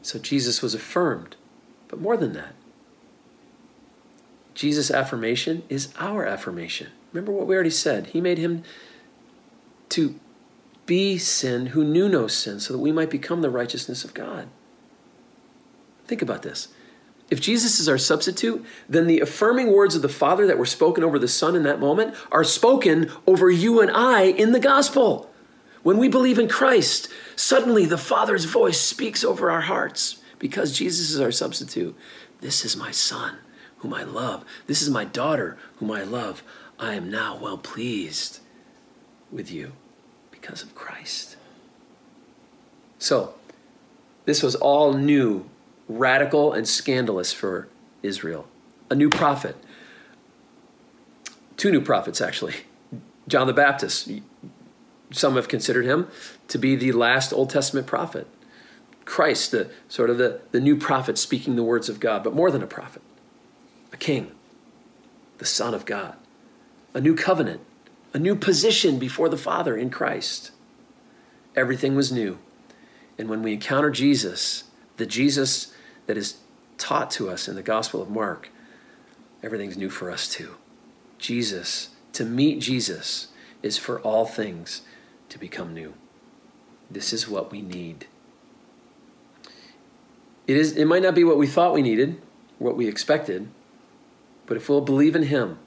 [0.00, 1.36] So Jesus was affirmed.
[1.88, 2.54] But more than that,
[4.54, 6.88] Jesus' affirmation is our affirmation.
[7.12, 8.08] Remember what we already said.
[8.08, 8.62] He made him
[9.90, 10.18] to
[10.86, 14.48] be sin who knew no sin so that we might become the righteousness of God.
[16.06, 16.68] Think about this.
[17.28, 21.02] If Jesus is our substitute, then the affirming words of the Father that were spoken
[21.02, 25.30] over the Son in that moment are spoken over you and I in the gospel.
[25.82, 31.10] When we believe in Christ, suddenly the Father's voice speaks over our hearts because Jesus
[31.10, 31.96] is our substitute.
[32.40, 33.38] This is my Son,
[33.78, 34.44] whom I love.
[34.66, 36.44] This is my daughter, whom I love.
[36.78, 38.40] I am now well pleased
[39.32, 39.72] with you
[40.30, 41.36] because of Christ.
[42.98, 43.34] So,
[44.26, 45.48] this was all new
[45.88, 47.68] radical and scandalous for
[48.02, 48.46] Israel.
[48.90, 49.56] A new prophet.
[51.56, 52.54] Two new prophets, actually.
[53.28, 54.10] John the Baptist.
[55.10, 56.08] Some have considered him
[56.48, 58.26] to be the last Old Testament prophet.
[59.04, 62.50] Christ, the sort of the, the new prophet speaking the words of God, but more
[62.50, 63.02] than a prophet,
[63.92, 64.32] a king,
[65.38, 66.16] the Son of God,
[66.92, 67.60] a new covenant,
[68.12, 70.50] a new position before the Father in Christ.
[71.54, 72.38] Everything was new.
[73.16, 74.64] And when we encounter Jesus,
[74.96, 75.72] the Jesus
[76.06, 76.38] that is
[76.78, 78.50] taught to us in the Gospel of Mark,
[79.42, 80.56] everything's new for us too.
[81.18, 83.28] Jesus, to meet Jesus,
[83.62, 84.82] is for all things
[85.28, 85.94] to become new.
[86.90, 88.06] This is what we need.
[90.46, 92.20] It, is, it might not be what we thought we needed,
[92.58, 93.48] what we expected,
[94.46, 95.58] but if we'll believe in Him,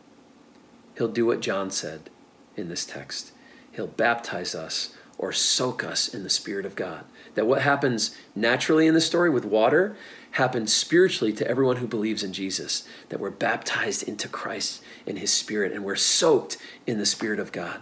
[0.98, 2.10] He'll do what John said
[2.56, 3.32] in this text.
[3.72, 7.04] He'll baptize us or soak us in the Spirit of God.
[7.36, 9.96] That what happens naturally in the story with water
[10.32, 12.88] happens spiritually to everyone who believes in Jesus.
[13.10, 17.52] That we're baptized into Christ in His Spirit and we're soaked in the Spirit of
[17.52, 17.82] God.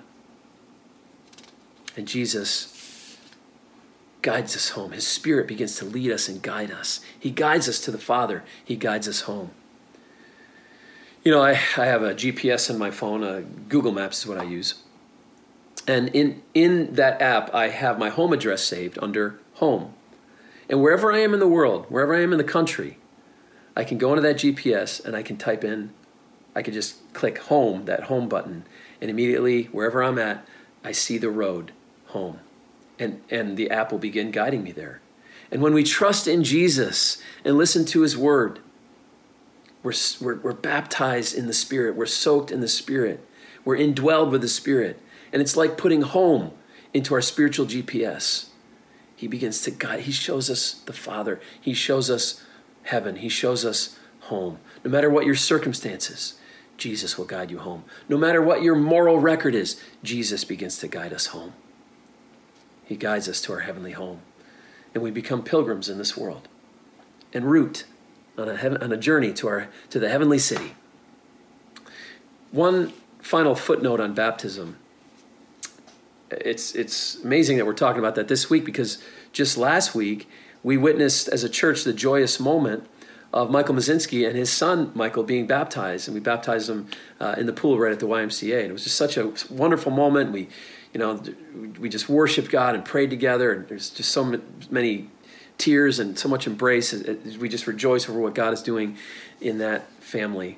[1.95, 3.17] And Jesus
[4.23, 4.91] guides us home.
[4.91, 7.01] His Spirit begins to lead us and guide us.
[7.19, 9.51] He guides us to the Father, He guides us home.
[11.23, 14.39] You know, I, I have a GPS in my phone, uh, Google Maps is what
[14.39, 14.75] I use.
[15.87, 19.93] And in, in that app, I have my home address saved under home.
[20.69, 22.97] And wherever I am in the world, wherever I am in the country,
[23.75, 25.91] I can go into that GPS and I can type in,
[26.55, 28.65] I can just click home, that home button,
[28.99, 30.45] and immediately, wherever I'm at,
[30.83, 31.71] I see the road
[32.07, 32.39] home.
[32.99, 35.01] And, and the app will begin guiding me there.
[35.51, 38.59] And when we trust in Jesus and listen to his word,
[39.83, 43.25] we're, we're, we're baptized in the Spirit, we're soaked in the Spirit,
[43.63, 44.99] we're indwelled with the Spirit.
[45.37, 46.51] And it's like putting home
[46.95, 48.47] into our spiritual GPS.
[49.15, 49.99] He begins to guide.
[49.99, 51.39] He shows us the Father.
[51.61, 52.43] He shows us
[52.81, 53.17] heaven.
[53.17, 54.57] He shows us home.
[54.83, 56.39] No matter what your circumstances,
[56.75, 57.83] Jesus will guide you home.
[58.09, 61.53] No matter what your moral record is, Jesus begins to guide us home.
[62.83, 64.21] He guides us to our heavenly home.
[64.95, 66.47] And we become pilgrims in this world
[67.31, 67.83] en route
[68.39, 70.73] on a, heaven, on a journey to, our, to the heavenly city.
[72.49, 74.77] One final footnote on baptism
[76.31, 79.01] it's it's amazing that we're talking about that this week because
[79.31, 80.29] just last week
[80.63, 82.87] we witnessed as a church the joyous moment
[83.33, 86.87] of Michael Mazinski and his son Michael being baptized, and we baptized them
[87.19, 89.91] uh, in the pool right at the YMCA, and it was just such a wonderful
[89.91, 90.31] moment.
[90.31, 90.47] We,
[90.93, 91.21] you know,
[91.79, 94.39] we just worshiped God and prayed together, and there's just so
[94.71, 95.09] many
[95.57, 96.93] tears and so much embrace.
[97.39, 98.97] We just rejoice over what God is doing
[99.41, 100.57] in that family.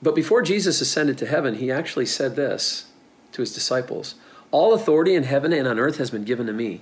[0.00, 2.86] But before Jesus ascended to heaven, he actually said this
[3.34, 4.14] to his disciples
[4.50, 6.80] All authority in heaven and on earth has been given to me.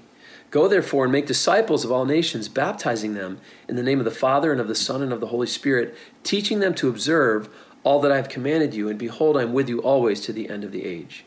[0.51, 4.11] Go therefore and make disciples of all nations, baptizing them in the name of the
[4.11, 7.49] Father and of the Son and of the Holy Spirit, teaching them to observe
[7.85, 10.51] all that I have commanded you, and behold, I am with you always to the
[10.51, 11.25] end of the age.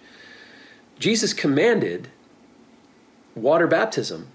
[1.00, 2.10] Jesus commanded
[3.34, 4.28] water baptism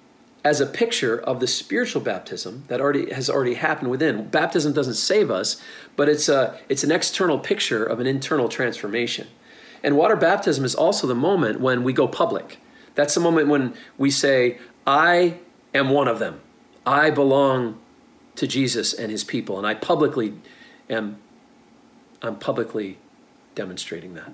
[0.44, 4.28] as a picture of the spiritual baptism that already has already happened within.
[4.28, 5.60] Baptism doesn't save us,
[5.96, 9.28] but it's a it's an external picture of an internal transformation.
[9.82, 12.58] And water baptism is also the moment when we go public.
[12.94, 15.38] That's the moment when we say, I
[15.74, 16.40] am one of them.
[16.84, 17.78] I belong
[18.36, 20.34] to Jesus and his people, and I publicly
[20.88, 21.18] am
[22.22, 22.98] I'm publicly
[23.54, 24.32] demonstrating that.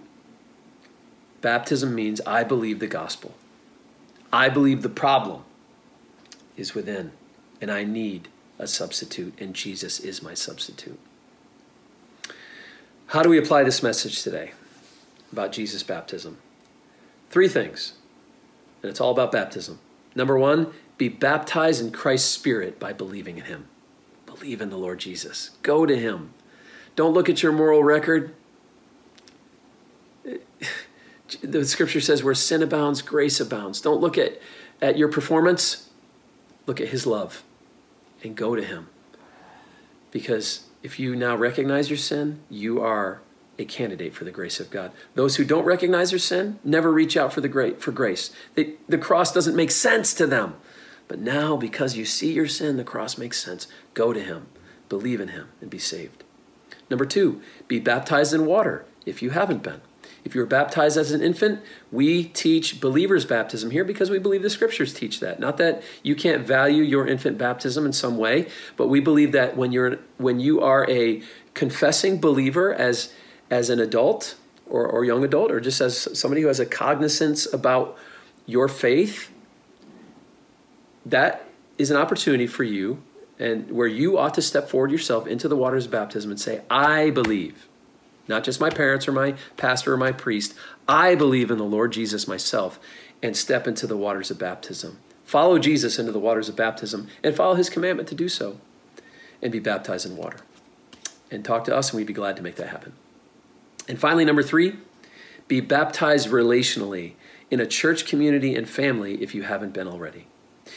[1.40, 3.34] Baptism means I believe the gospel.
[4.32, 5.44] I believe the problem
[6.56, 7.12] is within,
[7.60, 8.28] and I need
[8.58, 10.98] a substitute, and Jesus is my substitute.
[13.08, 14.52] How do we apply this message today
[15.36, 16.38] about Jesus' baptism?
[17.28, 17.94] Three things,
[18.82, 19.78] and it's all about baptism.
[20.14, 23.66] Number one, be baptized in Christ's Spirit by believing in Him.
[24.24, 25.50] Believe in the Lord Jesus.
[25.62, 26.32] Go to Him.
[26.94, 28.34] Don't look at your moral record.
[31.42, 33.80] The scripture says where sin abounds, grace abounds.
[33.80, 34.40] Don't look at,
[34.80, 35.90] at your performance,
[36.66, 37.42] look at his love
[38.22, 38.88] and go to him.
[40.12, 43.20] Because if you now recognize your sin, you are
[43.58, 44.92] a candidate for the grace of God.
[45.14, 48.30] Those who don't recognize their sin never reach out for the great for grace.
[48.54, 50.54] They, the cross doesn't make sense to them.
[51.08, 53.68] But now, because you see your sin, the cross makes sense.
[53.94, 54.48] Go to him,
[54.88, 56.24] believe in him, and be saved.
[56.90, 59.80] Number two, be baptized in water if you haven't been.
[60.24, 61.60] If you were baptized as an infant,
[61.92, 65.38] we teach believers' baptism here because we believe the scriptures teach that.
[65.38, 69.56] Not that you can't value your infant baptism in some way, but we believe that
[69.56, 71.22] when you're when you are a
[71.54, 73.12] confessing believer as
[73.50, 74.36] as an adult
[74.68, 77.96] or, or young adult, or just as somebody who has a cognizance about
[78.46, 79.30] your faith,
[81.04, 81.46] that
[81.78, 83.02] is an opportunity for you
[83.38, 86.62] and where you ought to step forward yourself into the waters of baptism and say,
[86.70, 87.68] I believe
[88.28, 90.54] not just my parents or my pastor or my priest.
[90.88, 92.78] I believe in the Lord Jesus myself
[93.22, 94.98] and step into the waters of baptism.
[95.24, 98.58] Follow Jesus into the waters of baptism and follow his commandment to do so
[99.42, 100.38] and be baptized in water.
[101.30, 102.92] And talk to us, and we'd be glad to make that happen.
[103.88, 104.76] And finally, number three,
[105.48, 107.12] be baptized relationally
[107.50, 110.26] in a church community and family if you haven't been already.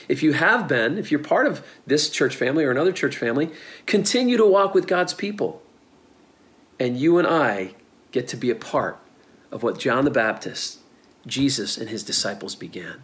[0.07, 3.49] If you have been, if you're part of this church family or another church family,
[3.87, 5.63] continue to walk with God's people.
[6.79, 7.73] And you and I
[8.11, 8.99] get to be a part
[9.51, 10.79] of what John the Baptist,
[11.25, 13.01] Jesus, and his disciples began.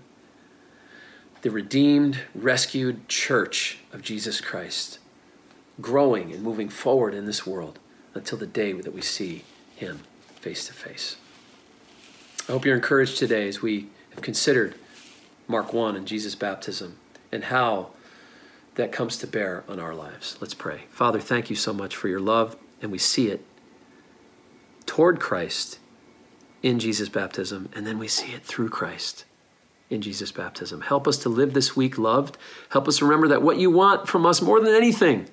[1.41, 4.99] The redeemed, rescued church of Jesus Christ,
[5.81, 7.79] growing and moving forward in this world
[8.13, 9.43] until the day that we see
[9.75, 10.01] him
[10.39, 11.17] face to face.
[12.47, 14.75] I hope you're encouraged today as we have considered
[15.47, 16.97] Mark 1 and Jesus' baptism
[17.31, 17.89] and how
[18.75, 20.37] that comes to bear on our lives.
[20.39, 20.83] Let's pray.
[20.89, 23.43] Father, thank you so much for your love, and we see it
[24.85, 25.79] toward Christ
[26.61, 29.25] in Jesus' baptism, and then we see it through Christ
[29.89, 30.81] in Jesus' baptism.
[30.81, 32.37] Help us to live this week loved.
[32.69, 35.29] Help us remember that what you want from us more than anything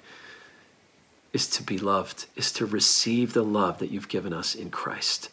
[1.32, 5.30] is to be loved, is to receive the love that you've given us in Christ.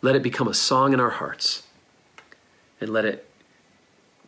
[0.00, 1.64] Let it become a song in our hearts,
[2.80, 3.28] and let it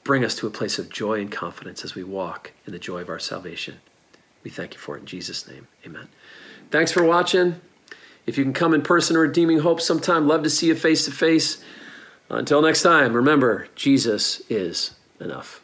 [0.05, 3.01] bring us to a place of joy and confidence as we walk in the joy
[3.01, 3.77] of our salvation.
[4.43, 5.67] We thank you for it in Jesus' name.
[5.87, 6.09] Amen.
[6.71, 7.61] Thanks for watching.
[8.27, 11.05] If you can come in person or Redeeming Hope sometime, love to see you face
[11.07, 11.63] to face.
[12.29, 15.64] Until next time, remember, Jesus is enough.